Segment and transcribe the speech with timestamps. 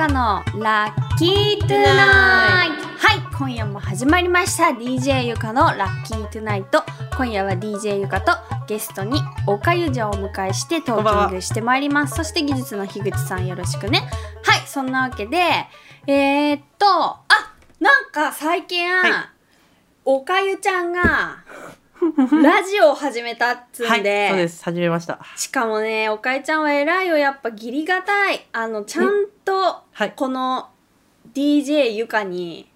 [0.00, 2.86] かのラッキートゥナイト。
[2.86, 4.68] はい今夜も始まりました。
[4.68, 6.82] DJ ゆかのラッキートゥナイト。
[7.18, 8.32] 今夜は DJ ゆかと
[8.66, 12.16] ゲストに岡ゆじゃをお迎えしてトーキングしてまいります。
[12.16, 14.08] そして技術の樋口さんよろしくね。
[14.42, 15.36] はいそんなわけで
[16.06, 17.26] えー、っとあ
[17.78, 19.12] なんか最近、はい。
[20.06, 21.44] おかゆちゃんが
[22.42, 24.64] ラジオを始めたっつはい、んで、そうです。
[24.64, 25.18] 始めました。
[25.36, 27.18] しかもねおかゆちゃんは偉いよ。
[27.18, 28.46] やっぱ義理がたい。
[28.54, 29.39] あのちゃんと
[30.00, 30.12] はい。
[30.16, 30.70] この
[31.34, 32.66] DJ ゆかに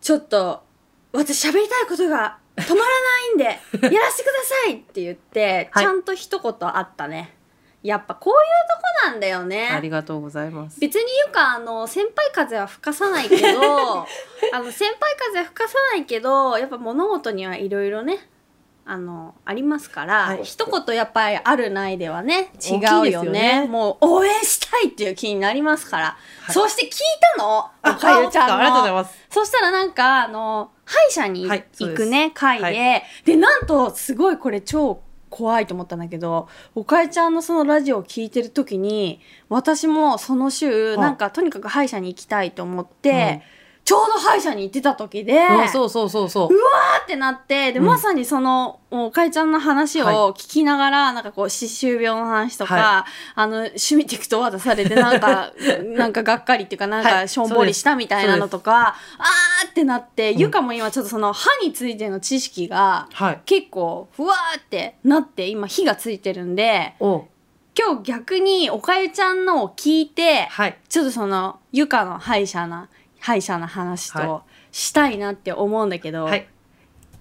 [0.00, 0.62] ちょっと
[1.12, 3.44] 私喋りたいことが止まらないんで
[3.94, 5.84] やらせてくださいって言って、はい。
[5.84, 7.36] ちゃんと一言あったね。
[7.82, 8.40] やっぱこういう
[9.02, 10.80] とこなんだよあねりがとうございます。
[10.80, 14.06] 別にゆかあの先輩風は吹かさないけど
[14.54, 18.26] あの先輩風は吹かさないけどやっぱ物事にはいろいろね
[18.86, 20.44] あのありますから、はい。
[20.44, 23.10] 一言やっぱりあるないではね違うよね。
[23.10, 23.66] よね。
[23.66, 26.04] もう応援したいっていう気になりますから、
[26.42, 26.52] はい。
[26.52, 26.90] そして聞い
[27.38, 27.58] たの？
[27.58, 28.56] おあかゆちゃんの。
[28.56, 29.18] ありがとうございます。
[29.30, 40.98] そしたらなんかあの歯医者に行くね、回で、はでなんとすごいこれ超怖いと思ったんだけどおかえちゃんのそのラジオを聞いてる時に私もその週はい。
[40.98, 43.42] なんかとにかく歯医者に行きたいと思って、
[43.84, 45.34] ちょうど歯医者に行ってた時で。
[45.34, 46.54] うんそうそうそうそう。
[46.54, 55.52] うわーってなってで、うんまさにそのおかえちゃんの話を聞きながら、なんかこう歯周病の話とか、はあの趣味テクト渡されてなんか
[55.84, 63.40] なんかがっかりっていうかなんはいかしょんぼりしたみたいなのとか、あーってなって、んゆかも今ちょっとその歯についての知識がはい。
[63.44, 67.26] 結構ふわーってなって今火がついてるんでお
[67.78, 70.78] 今日逆におかゆちゃんのを聞いてはい。
[70.88, 72.88] ちょっとそのゆかの歯医者な
[73.24, 76.46] 歯医者の話とはしたいなって思うんだけど、はい。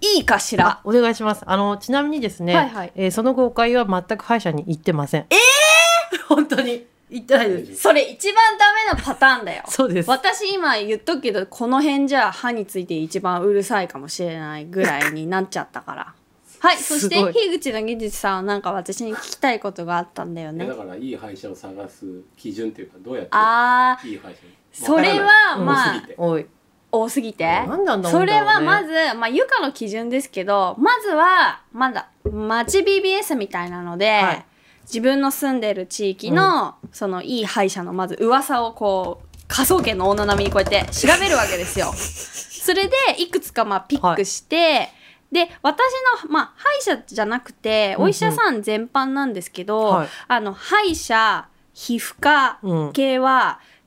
[0.01, 0.67] いいかしら？
[0.67, 1.43] あ、お願いします。
[1.45, 5.21] あの、ちなみにですね、はいはいえーその後、おかゆは全く歯医者に行ってません。
[5.29, 6.85] ええ 本当に。
[7.09, 7.75] 行ってないです。
[7.83, 10.09] それ一番ダメなパターンだよ そうです。
[10.09, 16.13] 私今言っとくけどこの辺じゃ歯について一番うるさいかもしれないぐらいになっちゃったから
[16.59, 22.05] はいそして樋口の技術さんはなんか私に聞きたいことがあったんだよねだからいい歯医者を探す
[22.35, 24.39] 基準っていうかどうやっていい歯医者
[24.73, 26.15] それはまあ多すぎて。
[26.17, 26.45] おい。
[26.91, 27.45] 多すぎて。
[27.45, 34.45] なんなんだそれはまず、ず、まあ、ゆかの基準ですけどまずはまだ町 BBS みたいなので、はい。
[34.83, 41.93] 自分の住んでる地域の、そのいい歯医者のまず噂をこう科捜研の女並みにこうやって調べるわけですよ。
[41.95, 44.89] それでいくつかまあピックして、
[45.31, 45.83] で私
[46.25, 48.07] の、まあ、歯医者じゃなくてうんうん。
[48.07, 50.07] お医者さん全般なんですけど、はい。
[50.27, 52.93] あの歯医者皮膚科うん。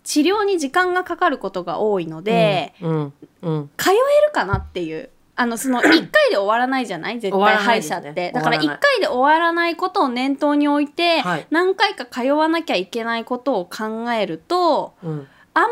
[0.07, 3.13] 治療に時間がかかることが多いので、うん。
[3.43, 3.71] うん。
[3.77, 4.01] 通える
[4.33, 5.11] かなっていう。
[5.35, 7.19] あの、その、 一回で終わらないじゃない？
[7.21, 8.31] 絶対歯医者って。
[8.33, 15.29] だから、一終わらない回で終わらないことを念頭に置いて、はい何回か通わなきゃいけないことを考えると、うん。
[15.57, 15.69] あんま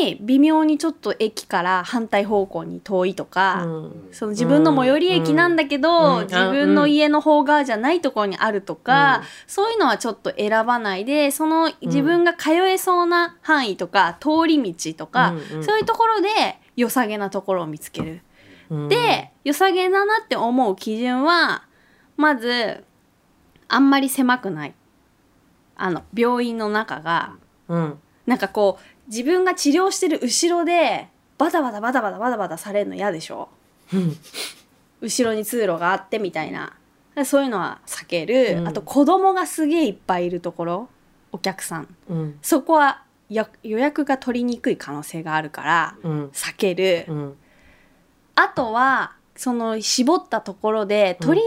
[0.00, 4.08] り微妙にちょっと駅から反対方向に遠いとか、うん。
[4.10, 6.22] その自分の最寄り駅なんだけど、うん。
[6.22, 9.24] 自分の家の方側じゃないところにあるとか、うん。
[9.46, 16.28] そういうのはちょっと選ばないでその自分が通えそうな範囲とか、通り道とか、そういうところで
[16.74, 18.22] 良さげなところを見つける。
[18.70, 21.64] うん、で良さげだなって思う基準は
[22.16, 22.84] まず
[23.68, 24.74] あんまり狭くない。
[25.76, 27.34] あの病院の中が。
[27.68, 27.98] うん。
[28.26, 31.08] なんかこう自分が治療してる後ろで
[31.38, 33.48] バタバタバタバタバタバタされるの嫌でしょ？
[33.92, 34.16] うん。
[35.02, 36.72] 後ろに通路があってみたいな
[37.24, 40.88] そういうのは避ける、うんあと子供がすげえいっぱいいるところ
[41.32, 42.38] お客さんうん。
[42.42, 46.26] そこはや予約が取りにくい可能性があるからうん。
[46.28, 47.36] 避ける、うん。
[48.34, 51.44] あとはその絞ったところでうんとりあ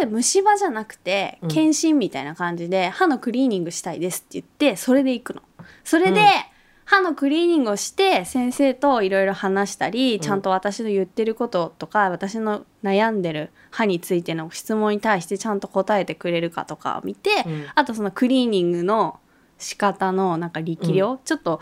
[0.00, 5.42] えず虫歯じゃなくて、うん検診みたいな感じで歯のクリーニングしたいですって言ってそれで行くの。
[5.82, 6.26] それで、うん
[6.92, 10.20] 歯のクリーニングをして先生といろいろ話したり、ん。
[10.20, 17.66] ちゃんと私の言ってることとか私の悩んでる歯についての質問に対してちゃんと答えてくれるかとかを見て、うん。
[17.74, 19.20] あとそのクリーニングの
[19.56, 21.60] 仕方のなんか力量、ちょっと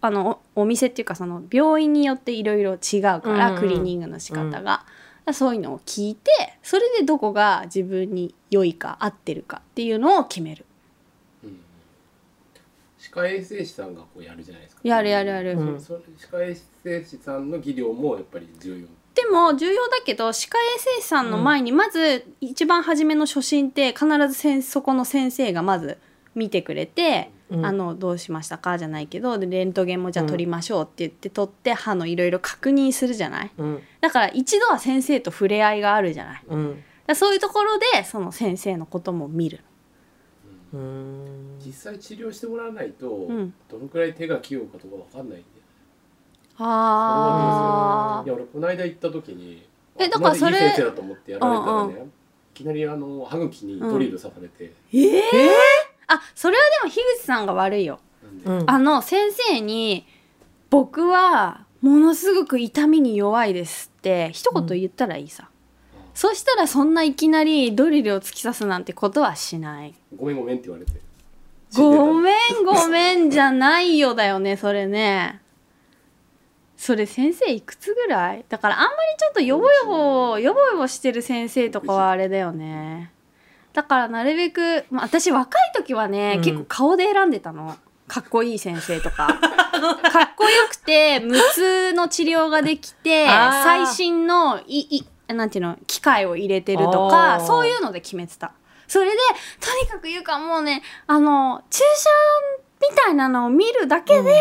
[0.00, 3.60] あのおお店っていうかその病院によっていろいろ違うから、うんうん。
[3.60, 4.84] クリーニングの仕方が、
[5.32, 6.30] そういうのを聞いて
[6.62, 10.66] それでどこが自分に良いか合ってるかっていうのを決める
[13.14, 14.80] 科衛生士さんがこうやるじゃないですか。
[14.82, 15.52] やるやるやる。
[15.52, 15.80] うん。
[15.80, 18.86] そそ歯科衛生士さんの技量もやっぱり重要。
[19.14, 25.98] でも重要だけど歯科衛生士さんの前にまず一番初めの初診って必ずせんそこの先生がまず
[26.34, 27.64] 見てくれて、うん。
[27.64, 28.76] あのどうしましたか？
[28.78, 33.50] じゃないけどでレントゲンもじゃあ取りましょうって言って取って歯のいろいろ確認するじゃない？
[33.56, 33.82] うん。
[34.00, 36.42] だから一度は先生と触れ合いがあるじゃない？
[36.48, 36.82] うん。
[37.06, 39.60] らそういうところでその先生のことも見る
[41.64, 45.46] 実際治療してもらわないと、うんどのくらい手が器用かとかわかんないんで
[46.58, 49.66] あいや俺この間行った時に
[49.98, 52.12] えだからそれいい先生だと思ってやられたらね、うん
[52.54, 55.22] いきなりあの歯茎にドリル刺されて、ええ
[56.06, 57.98] あそれはでも樋口さんが悪いよ。
[58.22, 58.70] なんで、うん。
[58.70, 60.06] あの先生に
[60.70, 65.48] 「僕はものすごく痛みに弱いです」って一言言ったらいいさ、
[66.14, 69.94] そしたらそんないきなりドリルを突き刺すなんてことはしない。
[70.16, 70.92] ごめんごめんって言われて。
[71.76, 75.40] ごめんごめんじゃないよだよねそれね。
[76.76, 78.44] それ先生いくつぐらい？
[78.48, 83.10] だからあんまりちょっとヨボヨボヨボヨボしてる先生とかはあれだよね。
[83.72, 86.42] だからなるべく、まあ、私若い時はね、うん。
[86.44, 87.76] 結構顔で選んでたの。
[88.06, 89.26] かっこいい先生とか。
[89.26, 89.38] かっ
[90.36, 98.52] こよくて無痛の治療ができて 最新のいいなんていうの機械を入れてるとかそういうので決めてた。
[98.86, 99.16] それで
[99.60, 102.10] とにかく言うかもうねあの注射
[102.90, 104.34] みたいなのを見るだけで、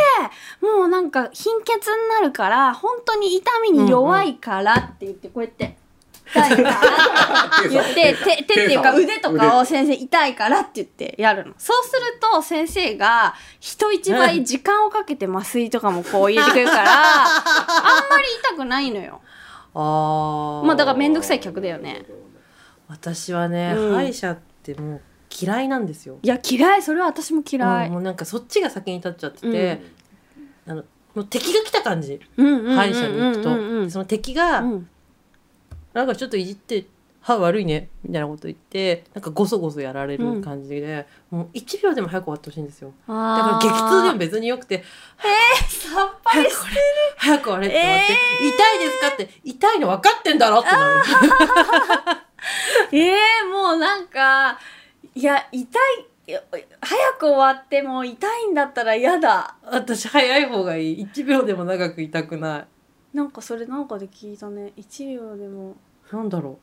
[0.62, 5.78] もうなんか貧血になるから本当に痛みに弱いからって言ってこうやって。
[6.34, 11.54] 痛いからって言って手手っていうか腕とかを先生痛いからって言ってやるの。
[11.58, 19.22] そうすると先生が人一倍時間をかけて麻酔とかもこう入れてくれるから あんまり痛くないのよ
[19.74, 20.66] あー。
[20.66, 22.06] まあだからめんどくさい客だよね。
[22.88, 23.96] 私はね、うん。
[23.96, 25.02] 歯医者ってもう
[25.42, 26.20] 嫌いなんですよ。
[26.22, 26.84] いや嫌い。
[26.84, 29.82] それは私も嫌い、うんもうなんかそっちが先に立っちゃってて、
[30.68, 30.84] あの
[31.16, 32.20] もう敵が来た感じ。
[32.38, 34.90] うんうんうんうんうん歯医者に行くと、その敵が、うん。
[35.94, 36.86] なんかちょっといじって
[37.24, 42.94] 歯悪いねみたいなこと言ってなんかゴソゴソやられる感じで、もう1秒でも早く終わってほしいんですよ。
[43.08, 44.84] だから激痛でも別によくて
[45.70, 46.82] さっぱりしてる。
[47.18, 48.14] 早く終われって思って、
[48.48, 51.02] 痛いですかって痛いの分かってんだろってなる。
[52.92, 54.60] えー、もうなんか
[55.16, 55.82] いや痛い
[56.26, 59.56] 早く終わっても痛いんだったら嫌だ。
[59.64, 61.06] 私早い方がいい。
[61.06, 62.66] 1秒でも長く痛くな
[63.14, 63.16] い。
[63.16, 64.74] なんかそれなんかで聞いたね。
[64.76, 65.78] 1秒でも。
[66.12, 66.60] なんだろ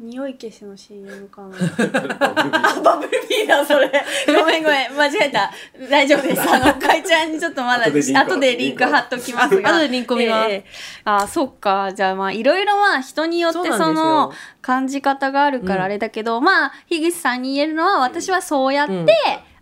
[0.00, 1.56] 匂い消しの CM かな。
[1.58, 3.90] あバブルビーだそれ。
[4.32, 5.50] ごめんごめん間違えた。
[5.90, 6.42] 大丈夫です。
[6.48, 9.70] あのかいちゃんにちょっとまだ後でリンク貼っときますが。
[9.70, 10.50] 後でリンク見ます。
[10.50, 10.64] ええ
[11.04, 11.92] あそっか。
[11.92, 19.06] じゃあまあいろいろまあ人によってその感じ方があるからあれだけど、まあ樋口さんに言えるのは私はそうやって、うん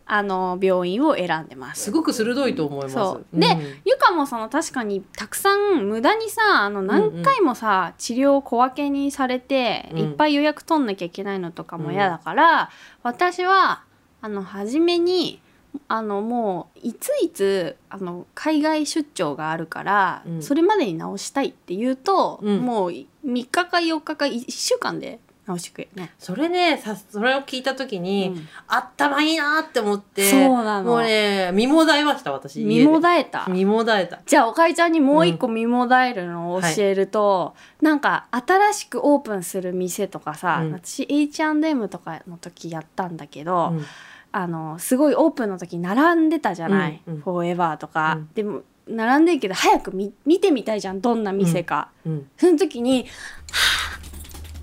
[0.09, 1.85] あの病院を選んでます。
[1.85, 2.95] すごく鋭いと思います。
[2.95, 3.41] そう。
[3.41, 3.61] でん。
[3.85, 9.99] ゆかもその確かにたくさん無駄にさあの何回もさ、治療を小分けにされて、うん。
[9.99, 12.71] いっぱい予約取んなきゃいけないのとかも嫌だから、
[13.03, 13.83] 私は
[14.21, 15.41] あの初めに
[15.89, 20.43] あのもういついつあの海外出張があるから、うん。
[20.43, 22.61] それまでに直したいって言うと、うん。
[22.61, 26.13] もう3日か4日か1週間で直してくね。
[26.19, 28.49] それねさそれを聞いた時に、うん。
[28.67, 30.91] 頭いいなって思ってそうなの。
[30.91, 33.47] もうね身もだえました私身もえだえた？
[33.49, 34.21] 身もだえた。
[34.27, 40.73] じゃあおかえちゃんにもう一個身もだえるのを教えると、なんか新しくオープンする店とかさ、うん。
[40.73, 43.85] 私 H&M とかの時やったんだけど、うん。
[44.33, 47.21] あのすごいオープンの時並んでたじゃない、うんうん。
[47.21, 48.31] フォーエバーとか、うん。
[48.35, 52.31] でも並んでるけど早く見見てみたいじゃんどんな店か、うん。
[52.37, 53.07] その時に
[53.51, 54.06] 「はぁ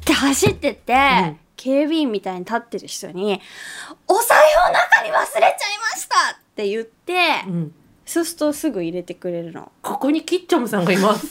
[0.03, 3.39] って走ってって、ん警備員みたいに立ってる人に
[4.07, 7.15] 「お財布を中に忘れちゃいました!」って言って、
[7.47, 9.72] うんそうするとすぐ入れてくれるの。
[9.81, 11.27] ここにキッチョムさんがいます。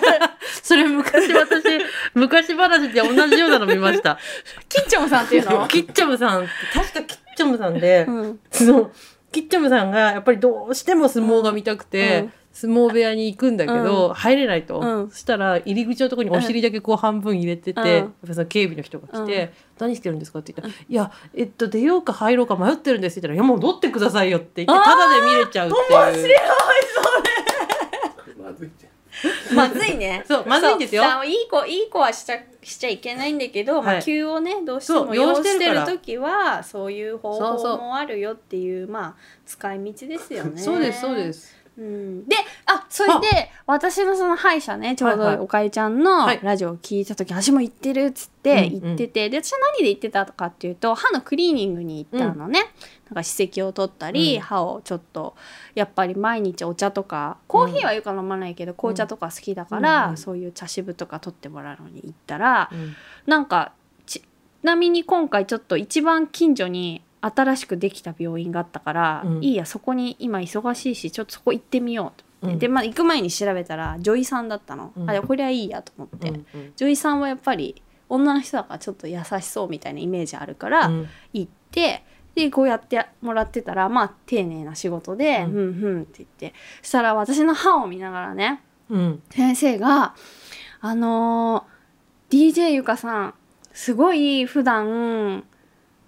[0.64, 1.62] それ昔私、
[2.14, 4.18] 昔話で同じようなの見ました。
[4.66, 5.68] キッチョンさんっていうの？
[5.68, 8.90] キッチョムさん、確かキッチョムさんで、うんその、
[9.30, 14.14] キッチョムさんがやっぱりどうしても相撲が見たくて、うん相撲部屋に行くんだけど、うん。
[14.14, 15.10] 入れないと、うん。
[15.10, 17.86] そしたら入り口のところにお尻だけこう半分入れてて、うん。
[17.88, 20.38] やっぱその警備の人が来て、何してるんですか？
[20.38, 24.96] って言ったら、いや、えっと、出ようか入ろうか迷ってるんですって言ったら、いや、もう戻ってくださいよって言って、あー。
[24.96, 25.98] ただで見れちゃうっていう。
[28.42, 28.86] まずいって
[29.54, 30.24] まずいね。
[30.26, 31.02] そうまずいんですよ。
[31.02, 31.10] そう。
[31.10, 39.14] だからいい子、いい子はしちゃ、しちゃいけないんだけど、まあ、はい急をね、どうしてそうも要してる要してるから時は、そういう方そうそう法もあるよっていう、まあ、
[39.46, 40.60] 使い道ですよね。
[40.60, 41.32] そうです、そうで。
[41.32, 41.56] す。
[41.78, 45.18] うん、で、あ、それで、私のその歯医者ね、ちょうはい。
[45.18, 46.40] はいどおかえちゃんのはい。
[46.42, 48.88] ラジオを聞いた時、私も行ってるっつってうんうん。
[48.90, 52.60] 行ってて、で、私は何で行ってたかっていうと、歯のクリーニングに行ったのね。
[52.60, 54.40] なんか歯石を取ったり、うん。
[54.40, 55.34] 歯をちょっと、
[55.74, 60.16] やっぱり毎日お茶とか、コーヒーはよく飲まないけど、紅茶とか好きだから、うんうん。
[60.16, 62.96] そういう茶渋とか取ってもらうのに行ったら、うん。
[63.26, 63.72] なんか
[64.06, 64.22] ちち
[64.62, 67.02] なみに今回ちょっと一番近所に
[67.34, 69.44] 新しくできた病院があったから、うん。
[69.44, 72.58] いいやそこに今忙しいしちょっとそこ行ってみようと思って、うん。
[72.58, 75.10] でまあ行く前に調べたら女医さんだったの、うん。
[75.10, 76.72] あこれはいいやと思って、うんうん。
[76.76, 81.08] 女医さんはやっぱり女の人だからちょっと優しそうみたいなイメージあるから、うん。
[81.32, 82.04] 行って
[82.34, 86.54] でこうやってもらってたらまあ丁寧な仕事で「ううんんうん」って言って。
[86.82, 89.22] そしたら私の歯を見ながらねうん。
[89.30, 90.14] 先生が
[90.80, 91.76] 「あのー
[92.28, 93.34] DJ ゆかさん
[93.72, 95.44] すごい普段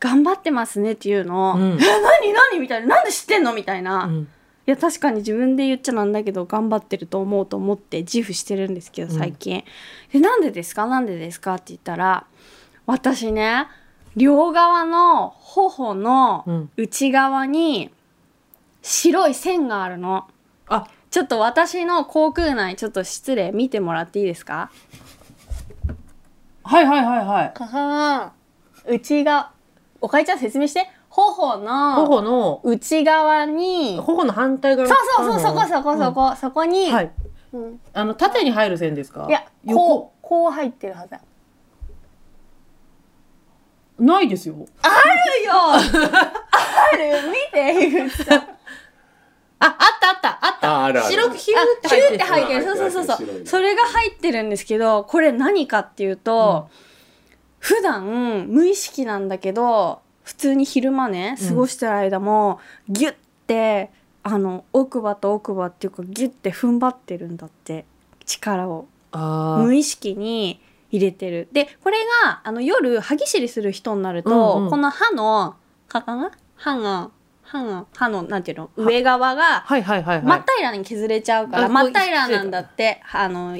[0.00, 1.52] 頑張ってますね」っていうの。
[1.52, 1.62] を「うん。
[1.62, 4.04] え何何?」みたいな「なんで知ってんの?」みたいな。
[4.04, 4.28] うん。
[4.66, 9.18] いや確かに自分で言っちゃなんだけど頑張ってると思うと思って自負してるんですけどうん。
[9.18, 9.64] 最近、
[10.12, 10.86] でなんでですか？
[10.86, 12.26] なんでですかって言ったら
[12.84, 13.66] 私ね
[14.14, 16.70] 両側の頬のうん。
[16.76, 17.90] 内側に
[18.82, 20.26] 白い線があるの。
[20.68, 20.86] あ。
[21.10, 24.70] ちょっと私の口腔内ちょっと失礼見てもらっていいですか？
[26.62, 27.52] はいはいはいはい。
[27.54, 28.32] かは。
[28.86, 29.52] 内側
[30.00, 30.88] おかえちゃん説明して。
[31.10, 37.10] 頬の頬の内側に頬の反対側そうそうそうそこそこそこ、そこに、うんはい。
[37.52, 37.80] うん。
[37.94, 39.26] あの縦に入る線ですか？
[39.28, 39.78] いや横。
[39.80, 41.10] こうこう入ってるはず。
[41.10, 41.20] だ
[43.98, 44.54] ないですよ。
[44.82, 45.52] あるよ。
[45.54, 45.78] あ
[46.96, 47.30] る。
[47.30, 48.38] 見て井口さん。
[49.60, 50.28] ああったあった。
[50.46, 50.70] あった。
[50.70, 51.10] ああるある。
[51.10, 52.18] 白くヒューってあ入ってる。
[52.18, 52.62] キューって入ってる。
[52.64, 53.46] そうそうそうそう。
[53.46, 56.68] それが入ってるんですけどこれ何かっていうと、
[57.68, 63.14] 普段無意識なんだけど普通に昼間ね過ごしてる間も、ギュッ
[63.46, 63.90] て
[64.22, 67.84] あの奥歯と奥歯っていうかギュッて踏ん張ってるんだって
[68.24, 68.86] 力を。
[69.12, 71.48] 無意識に入れてる。
[71.52, 74.70] でこれがあの夜歯ぎしりする人になると、うんうん。
[74.70, 75.56] この歯の
[75.88, 76.30] かかな？
[76.56, 77.10] 歯が
[77.42, 78.70] 歯が歯のなんていうの？
[78.76, 83.58] 上側が真っ平らに削れちゃうからあ真っ平らなんだってあの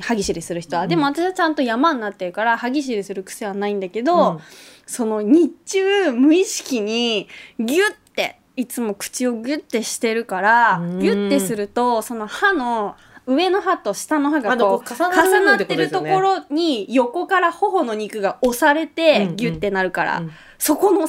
[0.00, 0.88] 歯ぎしりする人は、うん。
[0.88, 4.40] でも私はちゃんと山になってるから歯ぎしりする癖はないんだけど、うん。
[4.86, 7.28] その日中無意識に
[7.58, 10.98] ギュッていつも口をギュッてしてるからうん。
[10.98, 20.30] ギュッてするとその歯の上の歯と下の歯がこう重なっってるところに横から頬の肉が押されてギュッてなるから、うん。
[20.58, 21.08] そこの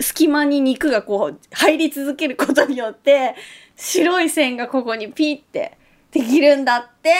[0.00, 3.34] 隙間に肉がこう入り続けることによって
[3.76, 5.76] 白い線がここにピッて
[6.12, 7.14] できるんだって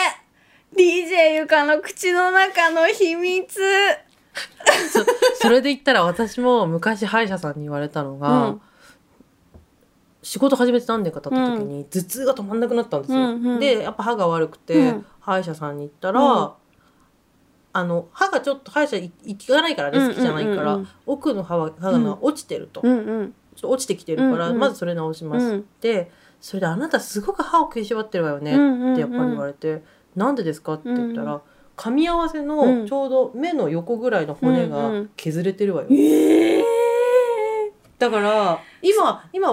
[0.76, 3.60] DJ ゆかの口の中の秘密。
[4.92, 5.04] そ
[5.40, 8.60] それで言ったら私も昔歯医者さんに言われたのが、うん。
[10.22, 13.18] 仕事始めて何年か経った時に頭痛が止まんなくなったんですよ。
[13.18, 13.60] うんうん。
[13.60, 15.06] でやっぱ歯が悪くて、うん。
[15.20, 16.50] 歯医者さんに行ったら、うん。
[17.72, 22.98] あの歯がちょっと歯医者い行かないからね好きじゃないから、奥の歯は歯が落ちてると、ちょうん。
[22.98, 24.60] うんっと落ちてきてるから、うんうん。
[24.60, 25.66] まずそれ直します、うん。
[25.80, 26.10] で
[26.40, 28.52] それで「あなたすごく歯を食いしばってるわよね」
[28.92, 29.82] ってやっぱり言われて
[30.16, 31.42] 「なんでですか?」って言ったら、う
[31.76, 32.46] 噛み合わせうん。
[32.46, 35.10] のちょうど目の横ぐらいの骨うんうがん。
[35.16, 36.64] 削れてるわよ、ええ
[37.98, 39.52] だから今今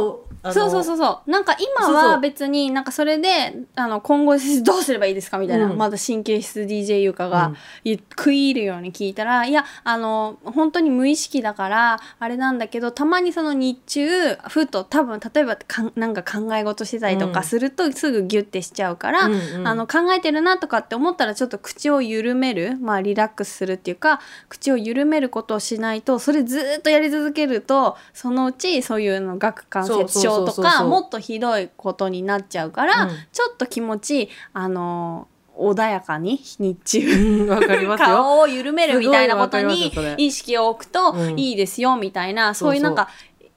[0.54, 1.32] そうそうそうそう。
[1.32, 5.78] なんか今は別になんかそれであの今後どうすればいいですかみたいな、うん。
[5.78, 7.58] まだ神経質 DJ ゆかがうん。
[7.84, 17.46] 言食い入るように聞いたら、いやあの本当に無意識だからあれなんだけどたまにその日中ふと多分例えばかんなんか考え事してたりとかうん。
[17.46, 19.68] するとすぐギュッてしちゃうから、うんうん。
[19.68, 33.10] あの考えてるなとかって思ったらちょっと口を緩めるまあリラックスするっていうか口を緩めることをしないとそれずーっとやり続けるとそのうちそういうの顎関節症とかもっとひどいことになっちゃうから、うん。
[33.32, 37.46] ちょっと気持ちあの穏やかに日中。
[37.46, 37.98] う。
[37.98, 41.40] 顔を緩めるみたいなことに意識を置くとうん。
[41.40, 43.10] いいですよみたいな、そういうなんか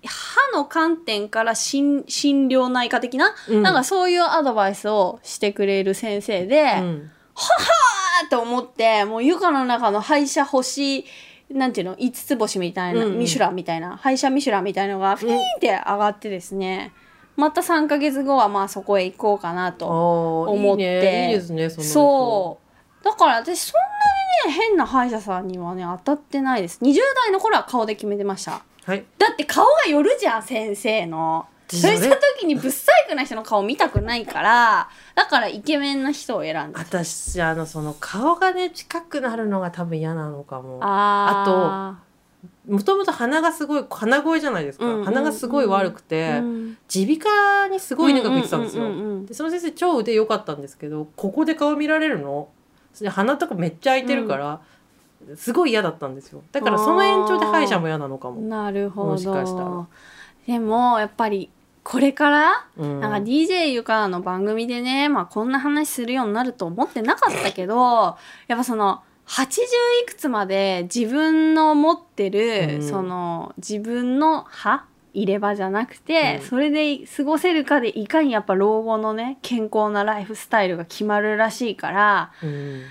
[0.04, 3.62] 歯の観点から診診療内科的な、うん。
[3.62, 7.10] なんかそういうアドバイスをしてくれる先生で、うん。
[7.34, 11.04] あーって思ってもう床の中の歯医者星
[11.50, 13.18] なんていうの？5つ星みたいな、うんうん。
[13.18, 16.92] ミシュランみたいな歯医者ミシュランみたいのがフィーンって上がってですね、
[17.36, 20.82] また3ヶ月後はまあそこへ行こうかなと思思って。
[20.82, 21.28] いいね。
[21.28, 22.58] いいですねそ
[23.00, 23.04] う。
[23.04, 23.80] だから私そん
[24.46, 26.80] なにね変な歯医者さんにはね当たってないです。
[26.82, 28.62] 20代の頃は顔で決めてました。
[28.84, 29.04] はい。
[29.18, 40.78] だって顔が寄るじゃん先生のそうした時にぶっ細工な人の顔見たくないからだからイケメンな人を選んで私あのその顔がね近くなるのが多分嫌なのかも。
[40.82, 42.00] あ
[42.68, 52.48] もともと鼻がすごい鼻声じゃないですか、うんうんうん鼻がすごい悪くて耳耳鼻科にすごい長く行ってたんですよ、うんうんうんうんでその先生超腕良かったんですけどここで顔見られるの？
[53.06, 54.60] 鼻とかめっちゃ開いてるから、
[55.36, 56.42] すごい嫌だったんですよ。
[56.50, 59.08] だからその延長で歯医者も嫌なのかも、なるほど。
[59.12, 59.86] もしかしたら。
[60.46, 61.50] でもやっぱり
[61.90, 62.66] これから？
[62.76, 69.62] うん、なんか DJ ゆかの番組でね、まあ、こんな話するようになると思ってなかったけどやっぱその80
[70.02, 72.82] いくつまで自分の持ってる、うん。
[72.86, 76.46] その自分の歯入れ歯じゃなくて、うん。
[76.46, 82.82] それで過ごせるかでいかにやっぱ老後のね健康なライフスタイルが決まるらしいからうん。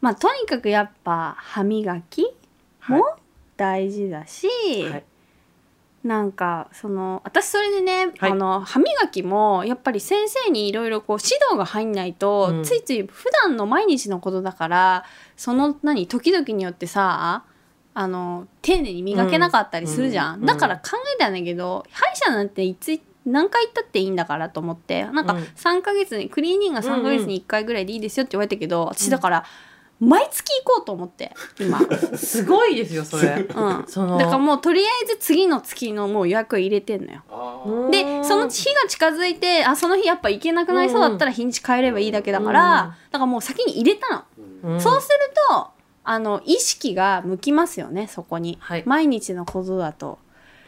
[0.00, 2.26] まあとにかくやっぱ歯磨き
[2.88, 3.04] も
[3.58, 4.48] 大事だし、
[4.90, 5.04] はい
[6.06, 8.30] なんかその私それでね、はい。
[8.30, 12.64] あの歯磨きもやっぱり先生にいろいろこう指導が入んないと、うん。
[12.64, 15.04] ついつい普段の毎日のことだから
[15.36, 17.44] その何時々によってさ
[17.94, 20.40] あの丁寧に磨けなかったりするじゃん、うん。
[20.42, 20.46] うん。
[20.46, 25.06] だから考えたんだけど歯医者なんていつ何回行ったっていいんだからと思って。
[25.06, 25.42] なんかうん。
[25.42, 29.44] 3ヶ月にクリーニングが3ヶ月に1回ぐらいでいいですよって言われたけど、私だから
[29.98, 31.80] 毎月行こうと思って今。
[32.16, 33.46] すごいですよそれ。
[33.48, 37.22] うん、そのだからもうとりあえず次の月のもう予約入れてんのよ。
[37.90, 42.66] でその日が近づいてあその日やっぱ行けなくなりそうだったら日にち変えればいいだけだから、うん。
[42.68, 44.22] だからもう先に入れたの、
[44.64, 44.76] うん。
[44.76, 45.14] んそうする
[45.48, 45.68] と
[46.04, 48.82] あの意識が向きますよねそこに、はい。
[48.84, 50.18] 毎日のことだと、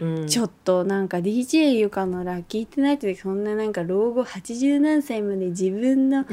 [0.00, 0.26] うん。
[0.26, 6.24] ちょっとなんか DJ ゆかのラッキートゥナイトでそんななんか老後80何歳まで自分の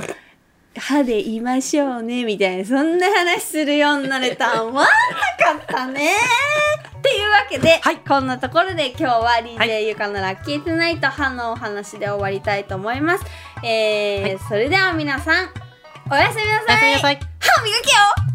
[0.77, 2.65] 歯でいましょうねみたいな。
[2.65, 6.11] そんな話するようになれたん思わなかったね。
[6.97, 7.97] っていうわけで、はい。
[7.97, 13.25] こんなところで今日はは DJ ゆかのラッキートゥナイト歯のお話で終わりたいと思います、
[13.63, 14.39] えーはい。
[14.39, 15.49] それでは皆さん
[16.11, 16.67] おやすみなさい。
[16.67, 17.19] おやすみなさい。
[17.39, 18.34] 歯磨けよ